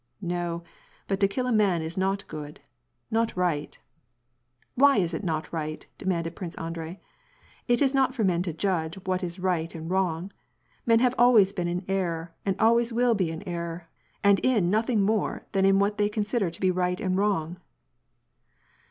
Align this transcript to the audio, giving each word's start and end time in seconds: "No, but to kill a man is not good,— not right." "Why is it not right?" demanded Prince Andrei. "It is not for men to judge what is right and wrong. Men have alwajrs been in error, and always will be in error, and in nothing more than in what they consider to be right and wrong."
"No, 0.23 0.63
but 1.07 1.19
to 1.19 1.27
kill 1.27 1.45
a 1.45 1.51
man 1.51 1.83
is 1.83 1.95
not 1.95 2.27
good,— 2.27 2.59
not 3.11 3.37
right." 3.37 3.77
"Why 4.73 4.97
is 4.97 5.13
it 5.13 5.23
not 5.23 5.53
right?" 5.53 5.85
demanded 5.99 6.35
Prince 6.35 6.55
Andrei. 6.55 6.99
"It 7.67 7.83
is 7.83 7.93
not 7.93 8.15
for 8.15 8.23
men 8.23 8.41
to 8.41 8.51
judge 8.51 8.95
what 9.05 9.21
is 9.23 9.37
right 9.37 9.75
and 9.75 9.91
wrong. 9.91 10.31
Men 10.87 11.01
have 11.01 11.13
alwajrs 11.19 11.55
been 11.55 11.67
in 11.67 11.85
error, 11.87 12.33
and 12.47 12.59
always 12.59 12.91
will 12.91 13.13
be 13.13 13.29
in 13.29 13.43
error, 13.47 13.89
and 14.23 14.39
in 14.39 14.71
nothing 14.71 15.01
more 15.03 15.45
than 15.51 15.65
in 15.65 15.77
what 15.77 15.99
they 15.99 16.09
consider 16.09 16.49
to 16.49 16.59
be 16.61 16.71
right 16.71 16.99
and 16.99 17.15
wrong." 17.15 17.57